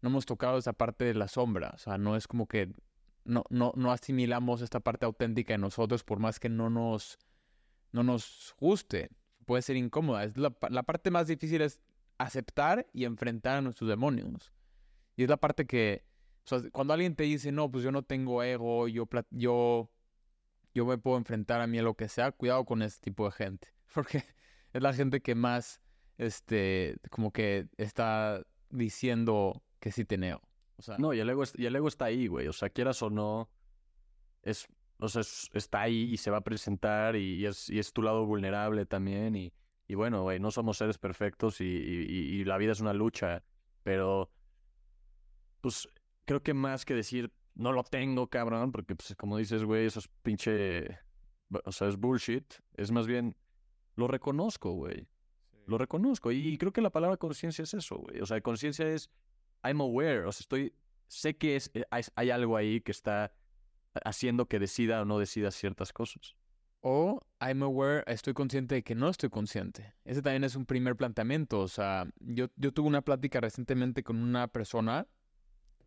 [0.00, 1.72] no hemos tocado esa parte de la sombra.
[1.74, 2.72] O sea, no es como que
[3.24, 7.18] no, no, no asimilamos esta parte auténtica de nosotros por más que no nos,
[7.92, 9.10] no nos guste.
[9.44, 10.24] Puede ser incómoda.
[10.24, 11.80] Es la, la parte más difícil es
[12.18, 14.52] aceptar y enfrentar a nuestros demonios.
[15.16, 16.04] Y es la parte que,
[16.50, 19.90] o cuando alguien te dice, no, pues yo no tengo ego, yo, yo,
[20.74, 23.32] yo me puedo enfrentar a mí a lo que sea, cuidado con ese tipo de
[23.32, 23.68] gente.
[23.94, 24.24] Porque
[24.72, 25.80] es la gente que más,
[26.20, 30.42] este, como que está diciendo que sí teneo.
[30.76, 32.46] O no, y el ego, y el ego está ahí, güey.
[32.46, 33.50] O sea, quieras o no,
[34.42, 35.22] es, o sea,
[35.54, 39.34] está ahí y se va a presentar y, es, y es tu lado vulnerable también.
[39.34, 39.52] Y,
[39.88, 43.42] y bueno, güey, no somos seres perfectos y, la vida es una lucha,
[43.82, 44.30] pero
[45.62, 45.88] pues
[46.26, 50.00] creo que más que decir no lo tengo, cabrón, porque pues como dices, güey, eso
[50.00, 50.98] es pinche,
[51.64, 53.36] o sea, es bullshit, es más bien,
[53.96, 55.08] lo reconozco, güey.
[55.70, 56.32] Lo reconozco.
[56.32, 58.04] Y creo que la palabra conciencia es eso.
[58.20, 59.08] O sea, conciencia es
[59.62, 60.74] I'm aware, o sea, estoy,
[61.06, 63.32] sé que es, eh, hay, algo ahí que está
[64.04, 66.34] haciendo que decida o no decida ciertas cosas.
[66.80, 69.94] O I'm aware, estoy consciente de que no estoy consciente.
[70.04, 71.60] Ese también es un primer planteamiento.
[71.60, 75.06] O sea, yo, yo tuve una plática recientemente con una persona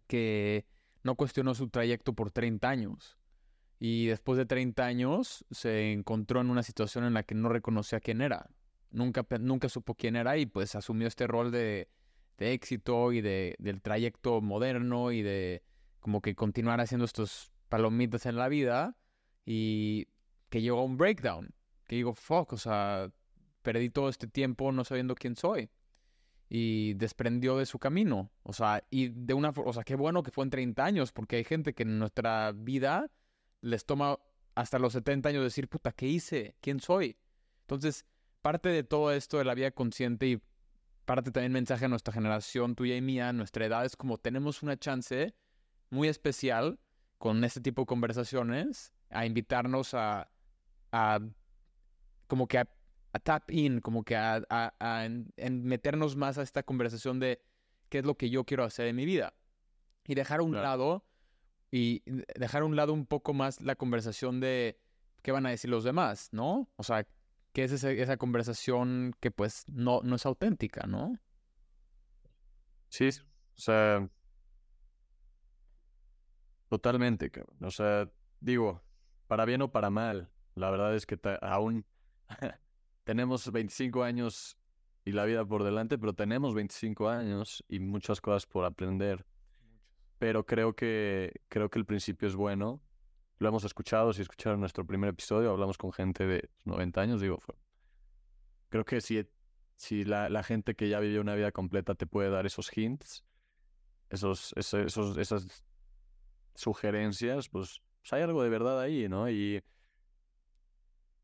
[0.08, 0.66] que
[1.02, 3.18] no cuestionó su trayecto por 30 años.
[3.80, 8.00] Y después de 30 años se encontró en una situación en la que no reconocía
[8.00, 8.50] quién era.
[8.94, 11.90] Nunca, nunca supo quién era y pues asumió este rol de
[12.38, 15.64] de éxito y de, del trayecto moderno y de
[16.00, 18.98] como que continuar haciendo estos palomitas en la vida
[19.46, 20.08] y
[20.50, 21.54] que llegó a un breakdown,
[21.88, 23.12] que digo, fuck, o sea,
[23.62, 25.70] perdí todo este tiempo no sabiendo quién soy
[26.50, 30.32] y desprendió de su camino, o sea, y de una, o sea, qué bueno que
[30.32, 33.10] fue en 30 años, porque hay gente que en nuestra vida
[33.62, 34.20] les toma
[34.54, 36.56] hasta los 70 años decir, puta, ¿qué hice?
[36.62, 37.18] ¿Quién soy?
[37.62, 38.06] Entonces,
[38.44, 40.42] parte de todo esto de la vida consciente y
[41.06, 44.78] parte también mensaje a nuestra generación, tuya y mía, nuestra edad, es como tenemos una
[44.78, 45.34] chance
[45.90, 46.78] muy especial
[47.18, 50.30] con este tipo de conversaciones a invitarnos a,
[50.92, 51.20] a
[52.28, 52.68] como que a,
[53.24, 55.08] tap in, como que a, a,
[55.50, 57.42] meternos más a esta conversación de
[57.88, 59.34] qué es lo que yo quiero hacer en mi vida.
[60.06, 61.06] Y dejar a un lado,
[61.72, 62.04] y
[62.36, 64.82] dejar a un lado un poco más la conversación de
[65.22, 66.70] qué van a decir los demás, ¿no?
[66.76, 67.08] O sea,
[67.54, 71.20] que es esa, conversación que pues no, no es auténtica, ¿no?
[72.90, 74.10] Sí, o sea,
[76.70, 77.58] totalmente, cabrón.
[77.64, 78.84] O sea, digo,
[79.28, 81.86] para bien o para mal, la verdad es que aún
[83.04, 84.58] tenemos 25 años
[85.06, 89.26] y la vida por delante, pero tenemos 25 años y muchas cosas por aprender.
[90.18, 92.82] Pero creo que, creo que el principio es bueno
[93.40, 97.40] lo hemos escuchado, si escucharon nuestro primer episodio, hablamos con gente de 90 años, digo,
[98.70, 99.28] creo que si,
[99.76, 103.24] si la, gente que ya vivió una vida completa te puede dar esos hints,
[104.10, 105.64] esos, esos, esas
[106.56, 109.30] sugerencias, pues, pues, hay algo de verdad ahí, ¿no?
[109.30, 109.64] Y,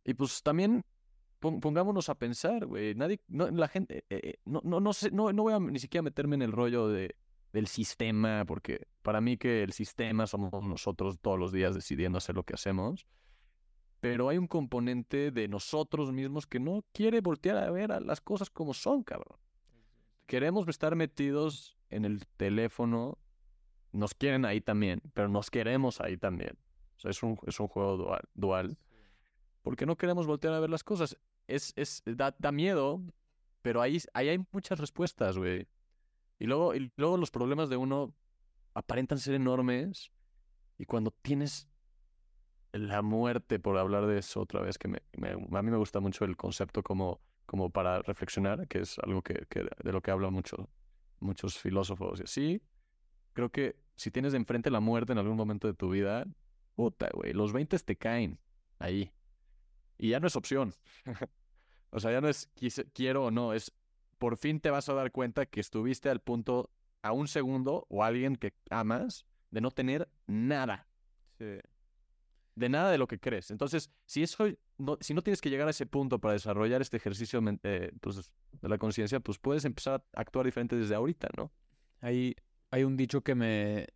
[0.03, 0.83] y pues también
[1.39, 2.95] pongámonos a pensar, güey.
[2.95, 5.79] Nadie, no, la gente, eh, eh, no, no, no sé, no, no voy a ni
[5.79, 7.15] siquiera meterme en el rollo de,
[7.53, 12.35] del sistema, porque para mí que el sistema somos nosotros todos los días decidiendo hacer
[12.35, 13.07] lo que hacemos.
[13.99, 18.21] Pero hay un componente de nosotros mismos que no quiere voltear a ver a las
[18.21, 19.37] cosas como son, cabrón.
[20.25, 23.17] Queremos estar metidos en el teléfono.
[23.91, 26.57] Nos quieren ahí también, pero nos queremos ahí también.
[26.97, 28.21] O sea, es un, es un juego dual.
[28.33, 28.77] dual
[29.61, 31.17] porque no queremos voltear a ver las cosas.
[31.47, 33.01] Es, es, da, da miedo,
[33.61, 35.67] pero ahí, ahí hay muchas respuestas, güey.
[36.39, 38.15] Y luego, y luego los problemas de uno
[38.73, 40.11] aparentan ser enormes.
[40.77, 41.67] Y cuando tienes
[42.71, 46.37] la muerte, por hablar de eso otra vez, que a mí me gusta mucho el
[46.37, 50.69] concepto como, como para reflexionar, que es algo que, de lo que hablan mucho,
[51.19, 52.19] muchos filósofos.
[52.21, 52.61] Y así,
[53.33, 56.25] creo que si tienes enfrente la muerte en algún momento de tu vida,
[56.75, 58.39] puta, güey, los 20 te caen
[58.77, 59.11] ahí.
[59.97, 60.73] Y ya no es opción.
[61.89, 62.49] o sea, ya no es
[62.93, 63.73] quiero o no, es
[64.19, 66.69] por fin te vas a dar cuenta que estuviste al punto
[67.01, 70.87] a un segundo o alguien que amas de no tener nada.
[71.37, 73.49] De nada de lo que crees.
[73.51, 74.45] Entonces, si eso
[74.77, 78.29] no, si no tienes que llegar a ese punto para desarrollar este ejercicio eh, pues,
[78.61, 81.51] de la conciencia, pues puedes empezar a actuar diferente desde ahorita, ¿no?
[82.01, 82.35] Hay,
[82.69, 83.87] hay un dicho que me,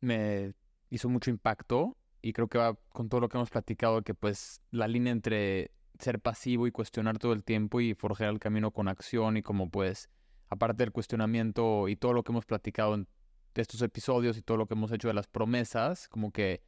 [0.00, 0.54] me
[0.90, 4.62] hizo mucho impacto y creo que va con todo lo que hemos platicado, que pues
[4.70, 8.88] la línea entre ser pasivo y cuestionar todo el tiempo y forjar el camino con
[8.88, 10.08] acción y como pues,
[10.48, 14.66] aparte del cuestionamiento y todo lo que hemos platicado de estos episodios y todo lo
[14.66, 16.62] que hemos hecho de las promesas, como que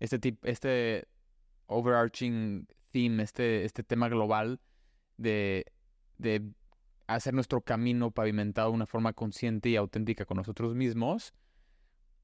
[0.00, 1.06] este, tip, este
[1.66, 4.60] overarching theme, este, este tema global
[5.16, 5.64] de,
[6.18, 6.42] de
[7.06, 11.32] hacer nuestro camino pavimentado de una forma consciente y auténtica con nosotros mismos,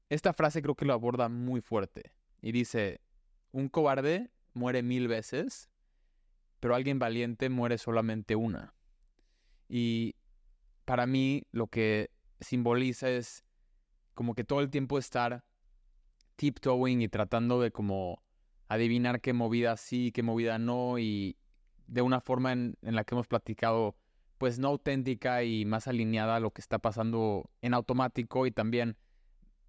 [0.09, 2.11] esta frase creo que lo aborda muy fuerte.
[2.41, 3.01] Y dice,
[3.51, 5.68] un cobarde muere mil veces,
[6.59, 8.73] pero alguien valiente muere solamente una.
[9.67, 10.15] Y
[10.85, 13.43] para mí lo que simboliza es
[14.13, 15.43] como que todo el tiempo estar
[16.35, 18.21] tiptoeing y tratando de como
[18.67, 21.37] adivinar qué movida sí, qué movida no, y
[21.87, 23.95] de una forma en, la que hemos platicado,
[24.37, 28.95] pues no auténtica y más alineada a lo que está pasando en automático y también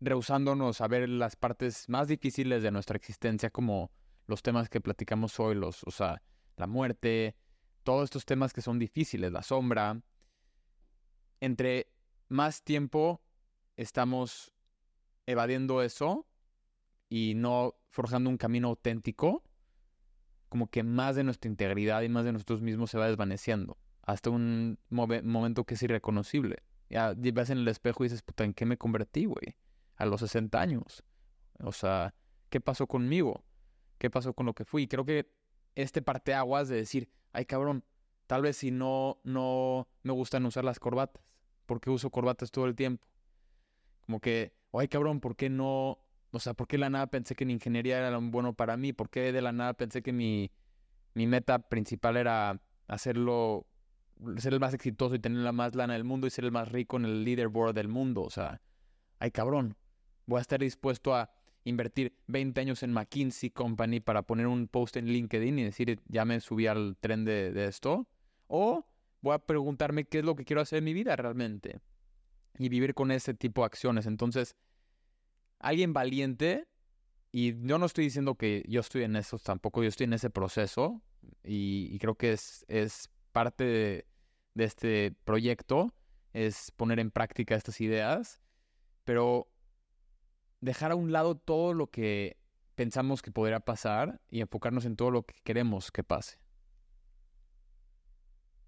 [0.01, 3.91] rehusándonos a ver las partes más difíciles de nuestra existencia, como
[4.27, 6.23] los temas que platicamos hoy, los, o sea,
[6.57, 7.37] la muerte,
[7.83, 10.01] todos estos temas que son difíciles, la sombra.
[11.41, 11.91] Entre
[12.29, 13.21] más tiempo
[13.77, 14.53] estamos
[15.27, 16.27] evadiendo eso
[17.09, 19.43] y no forjando un camino auténtico,
[20.49, 24.31] como que más de nuestra integridad y más de nosotros mismos se va desvaneciendo, hasta
[24.31, 26.63] un momento que es irreconocible.
[26.89, 29.57] Ya ves en el espejo y dices, puta, ¿en qué me convertí, güey?
[30.01, 31.05] a los 60 años.
[31.63, 32.15] O sea,
[32.49, 33.45] ¿qué pasó conmigo?
[33.99, 34.89] ¿Qué pasó con lo que fui?
[34.89, 35.31] Creo que
[35.75, 37.85] este parteaguas de decir, ay cabrón,
[38.27, 41.23] tal vez si no, no me gustan usar las corbatas,
[41.67, 43.07] ¿por qué uso corbatas todo el tiempo?
[44.07, 45.99] Como que, ay cabrón, ¿por qué no?
[46.33, 48.77] O sea, ¿por qué de la nada pensé que en ingeniería era lo bueno para
[48.77, 48.93] mí?
[48.93, 50.51] ¿Por qué de la nada pensé que mi,
[51.15, 53.67] mi meta principal era hacerlo,
[54.37, 56.71] ser el más exitoso y tener la más lana del mundo y ser el más
[56.71, 58.23] rico en el leaderboard del mundo?
[58.23, 58.61] O sea,
[59.19, 59.77] ay cabrón,
[60.27, 61.31] voy a estar dispuesto a
[61.65, 66.25] invertir 20 años en McKinsey Company para poner un post en LinkedIn y decir, ya
[66.25, 68.09] me subí al tren de, esto.
[68.47, 68.87] O
[69.21, 71.81] voy a preguntarme qué es lo que quiero hacer en mi vida realmente.
[72.59, 74.07] Y vivir con ese tipo de acciones.
[74.07, 74.57] Entonces,
[75.59, 76.67] alguien valiente,
[77.33, 80.31] y yo no estoy diciendo que yo estoy en eso tampoco, yo estoy en ese
[80.31, 81.03] proceso.
[81.45, 84.07] Y, creo que es, es parte de,
[84.55, 85.95] de este proyecto,
[86.33, 88.41] es poner en práctica estas ideas.
[89.05, 89.49] Pero
[90.61, 92.39] dejar a un lado todo lo que
[92.75, 96.39] pensamos que podría pasar y enfocarnos en todo lo que queremos que pase.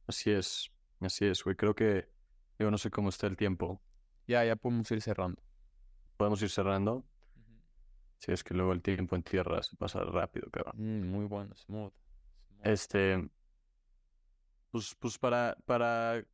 [0.07, 1.57] Así es, así es, güey.
[1.57, 2.09] Creo que
[2.59, 3.81] yo no sé cómo está el tiempo.
[4.27, 5.43] Ya, ya podemos ir cerrando.
[6.17, 7.05] ¿Podemos ir cerrando?
[8.19, 10.75] Sí, es que luego el tiempo en tierra se pasa rápido, cabrón.
[10.77, 11.93] Mm, muy bueno, smooth.
[12.63, 13.29] Este,
[14.71, 16.25] pues, pues para, para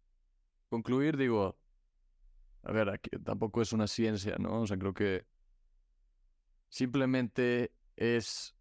[0.68, 1.58] concluir, digo,
[2.62, 4.60] a ver, aquí tampoco es una ciencia, ¿no?
[4.60, 5.24] O sea, creo que
[6.68, 8.54] Simplemente es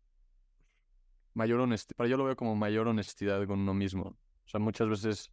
[1.33, 1.95] mayor honestidad.
[1.97, 4.17] Para yo lo veo como mayor honestidad con uno mismo.
[4.45, 5.31] O sea, muchas veces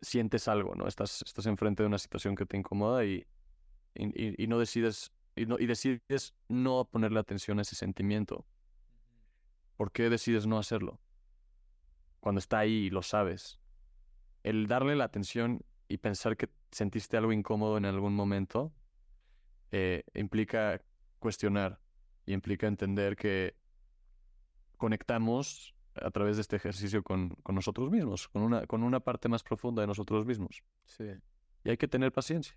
[0.00, 0.86] sientes algo, ¿no?
[0.88, 3.26] Estás, estás enfrente de una situación que te incomoda y,
[3.94, 8.46] y, no decides y, no, y decides no ponerle atención a ese sentimiento.
[9.76, 11.00] ¿Por qué decides no hacerlo?
[12.20, 13.60] Cuando está ahí y lo sabes.
[14.42, 18.72] El darle la atención y pensar que sentiste algo incómodo en algún momento
[19.70, 20.80] eh, implica
[21.18, 21.80] cuestionar
[22.26, 23.54] y implica entender que
[24.76, 29.28] conectamos a través de este ejercicio con, con nosotros mismos, con una, con una parte
[29.28, 30.62] más profunda de nosotros mismos.
[30.84, 31.04] Sí.
[31.64, 32.54] Y hay que tener paciencia.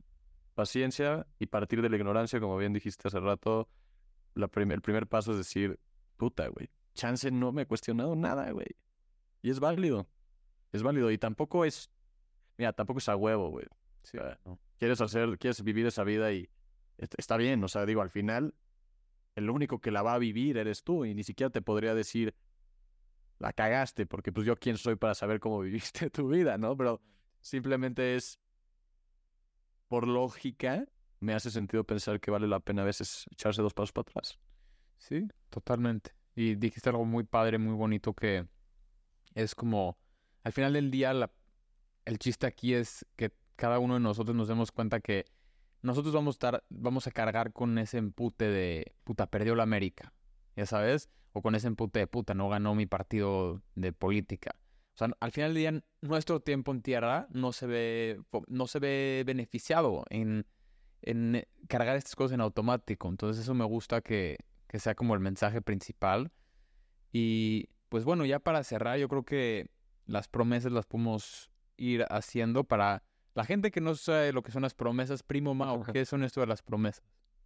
[0.55, 3.69] Paciencia y partir de la ignorancia, como bien dijiste hace rato,
[4.35, 5.79] la prim- el primer paso es decir,
[6.17, 8.67] puta, güey, chance no me he cuestionado nada, güey.
[9.41, 10.09] Y es válido.
[10.73, 11.09] Es válido.
[11.11, 11.89] Y tampoco es,
[12.57, 13.65] mira, tampoco es a huevo, güey.
[14.03, 14.17] Sí.
[14.17, 14.37] O sea,
[14.77, 16.49] quieres hacer, quieres vivir esa vida y
[16.97, 17.63] est- está bien.
[17.63, 18.53] O sea, digo, al final,
[19.39, 22.35] el único que la va a vivir eres tú y ni siquiera te podría decir,
[23.39, 26.75] la cagaste, porque pues yo quién soy para saber cómo viviste tu vida, ¿no?
[26.77, 27.01] Pero
[27.41, 28.39] simplemente es,
[29.87, 30.85] por lógica,
[31.19, 34.39] me hace sentido pensar que vale la pena a veces echarse dos pasos para atrás.
[34.97, 36.11] Sí, totalmente.
[36.35, 38.47] Y dijiste algo muy padre, muy bonito que
[39.35, 39.97] es como,
[40.43, 41.31] al final del día, la-
[42.05, 45.25] el chiste aquí es que cada uno de nosotros nos demos cuenta que
[45.81, 50.13] nosotros vamos a estar, vamos a cargar con ese empute de, puta, perdió la América,
[50.55, 54.55] ya sabes, o con ese empute de, puta, no ganó mi partido de política.
[54.93, 58.79] O sea, al final del día, nuestro tiempo en tierra no se ve, no se
[58.79, 60.45] ve beneficiado en,
[61.67, 63.07] cargar estas cosas en automático.
[63.07, 64.37] Entonces eso me gusta que
[64.73, 66.31] sea como el mensaje principal.
[67.13, 69.69] Y pues bueno, ya para cerrar, yo creo que
[70.05, 74.63] las promesas las podemos ir haciendo para la gente que no sabe lo que son
[74.63, 75.23] las promesas.
[75.23, 75.83] Primo Mao.
[75.83, 77.03] ¿qué son esto de las promesas?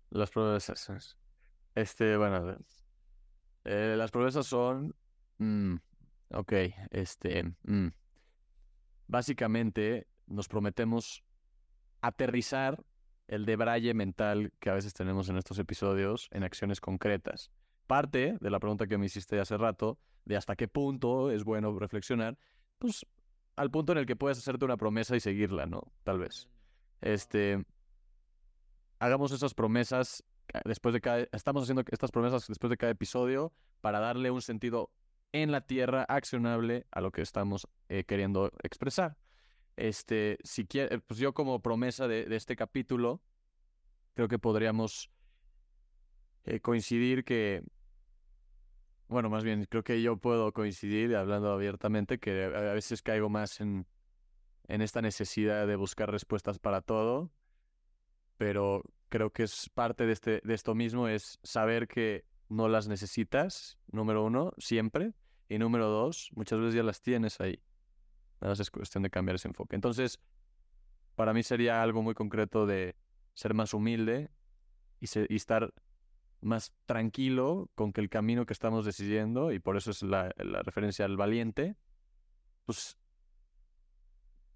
[0.09, 1.17] Las promesas.
[1.75, 2.57] Este, bueno,
[3.65, 4.95] eh, las promesas son,
[5.37, 5.75] mm,
[6.33, 6.53] ok,
[6.91, 7.87] este, mm,
[9.07, 11.23] básicamente nos prometemos
[12.01, 12.83] aterrizar
[13.27, 17.51] el debraye mental que a veces tenemos en estos episodios en acciones concretas.
[17.87, 21.77] Parte de la pregunta que me hiciste hace rato, de hasta qué punto es bueno
[21.77, 22.37] reflexionar,
[22.79, 23.05] pues
[23.55, 25.91] al punto en el que puedes hacerte una promesa y seguirla, ¿no?
[26.03, 26.49] Tal vez.
[27.01, 27.63] Este,
[28.99, 33.53] hagamos esas promesas ca- después de cada, estamos haciendo estas promesas después de cada episodio
[33.81, 34.91] para darle un sentido
[35.31, 39.17] en la tierra accionable a lo que estamos eh, queriendo expresar.
[39.75, 43.21] Este, si quiere, pues yo como promesa de, de este capítulo,
[44.13, 45.09] creo que podríamos
[46.45, 47.63] eh, coincidir que,
[49.13, 53.61] bueno, más bien, creo que yo puedo coincidir, hablando abiertamente, que a veces caigo más
[53.61, 53.87] en,
[54.67, 57.31] en esta necesidad de buscar respuestas para todo,
[58.37, 62.87] pero creo que es parte de, este, de esto mismo, es saber que no las
[62.87, 65.13] necesitas, número uno, siempre,
[65.49, 67.61] y número dos, muchas veces ya las tienes ahí.
[68.41, 69.75] Nada más es cuestión de cambiar ese enfoque.
[69.75, 70.19] Entonces,
[71.15, 72.95] para mí sería algo muy concreto de
[73.33, 74.31] ser más humilde
[74.99, 75.73] y, se- y estar
[76.43, 80.61] más tranquilo con que el camino que estamos decidiendo, y por eso es la, la
[80.61, 81.75] referencia al valiente,
[82.65, 82.97] pues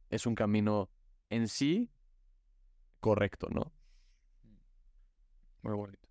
[0.10, 0.90] es un camino
[1.30, 1.90] en sí
[3.00, 3.72] correcto, ¿no?
[5.62, 6.08] Muy bonito.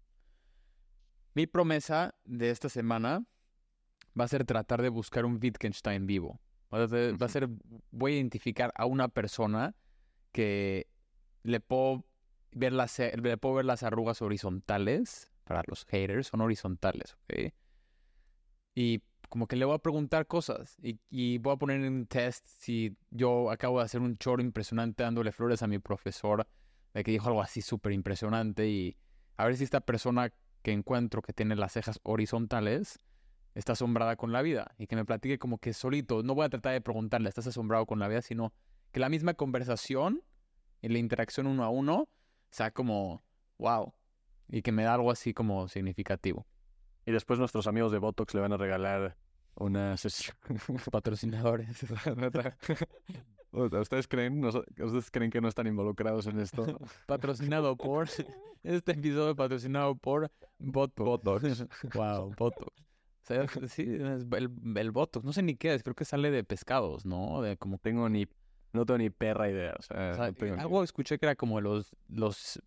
[1.34, 3.26] Mi promesa de esta semana
[4.18, 6.40] va a ser tratar de buscar un Wittgenstein vivo.
[6.72, 7.48] Va a ser, va a ser-
[7.90, 9.76] voy a identificar a una persona
[10.32, 10.88] que
[11.42, 12.04] le puedo
[12.52, 15.30] ver las, le puedo ver las arrugas horizontales.
[15.46, 17.52] Para los haters, son horizontales, ¿ok?
[18.74, 20.76] Y como que le voy a preguntar cosas.
[20.82, 25.02] Y, y voy a poner en test si yo acabo de hacer un choro impresionante
[25.02, 26.46] dándole flores a mi profesor
[26.92, 28.96] de que dijo algo así súper impresionante y
[29.36, 30.32] a ver si esta persona
[30.62, 32.98] que encuentro que tiene las cejas horizontales
[33.54, 36.48] está asombrada con la vida y que me platique como que solito, no voy a
[36.48, 38.22] tratar de preguntarle, ¿estás asombrado con la vida?
[38.22, 38.52] Sino
[38.92, 40.22] que la misma conversación
[40.82, 42.08] y la interacción uno a uno
[42.50, 43.22] sea como,
[43.58, 43.94] wow,
[44.48, 46.46] y que me da algo así como significativo.
[47.04, 49.16] Y después nuestros amigos de Botox le van a regalar
[49.54, 50.36] una sesión.
[50.90, 51.68] Patrocinadores.
[53.52, 56.78] ¿Ustedes creen, ¿Ustedes creen que no están involucrados en esto?
[57.06, 58.08] patrocinado por,
[58.62, 61.04] este episodio patrocinado por Botox.
[61.04, 61.66] Botox.
[61.94, 62.66] Wow, Botox.
[62.68, 65.24] O sea, sí, el, el Botox.
[65.24, 67.40] No sé ni qué es, creo que sale de pescados, ¿no?
[67.40, 68.26] De como Tengo ni,
[68.72, 69.74] no tengo ni perra idea.
[69.78, 72.60] O sea, o sea, no tengo ni- algo escuché que era como los, los,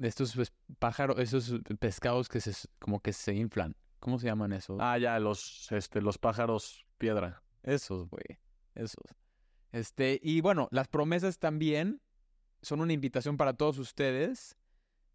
[0.00, 3.76] de estos pues, pájaros, esos pescados que se, como que se inflan.
[3.98, 4.78] ¿Cómo se llaman esos?
[4.80, 7.42] Ah, ya, los, este, los pájaros piedra.
[7.62, 8.38] Esos, güey.
[8.74, 9.04] Esos.
[9.72, 12.00] Este, y bueno, las promesas también
[12.62, 14.56] son una invitación para todos ustedes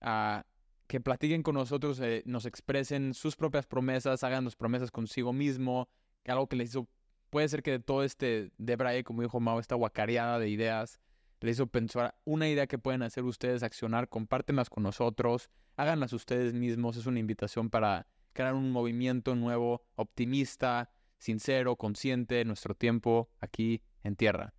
[0.02, 0.46] a
[0.86, 5.90] que platiquen con nosotros, eh, nos expresen sus propias promesas, hagan las promesas consigo mismo,
[6.22, 6.88] que algo que les hizo,
[7.32, 11.00] puede ser que de todo este Debraye, como dijo Mao, esta guacareada de ideas,
[11.46, 16.54] les hizo pensar una idea que pueden hacer ustedes, accionar, compártenlas con nosotros, háganlas ustedes
[16.54, 23.30] mismos, es una invitación para crear un movimiento nuevo, optimista, sincero, consciente de nuestro tiempo
[23.40, 24.54] aquí en tierra.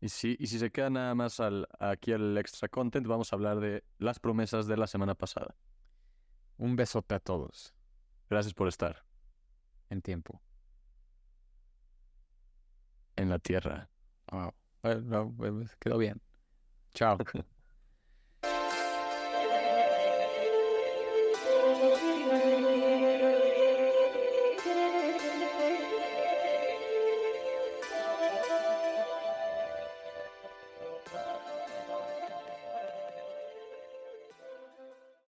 [0.00, 3.36] Y si, y si se queda nada más al, aquí al extra content, vamos a
[3.36, 5.56] hablar de las promesas de la semana pasada.
[6.58, 7.74] Un besote a todos
[8.28, 9.04] Gracias por estar
[9.90, 10.40] en tiempo.
[13.16, 13.90] en la tierra.
[14.30, 14.54] Wow.
[14.82, 16.20] Bueno, no, pues, quedó bien.
[16.94, 17.22] Ciao.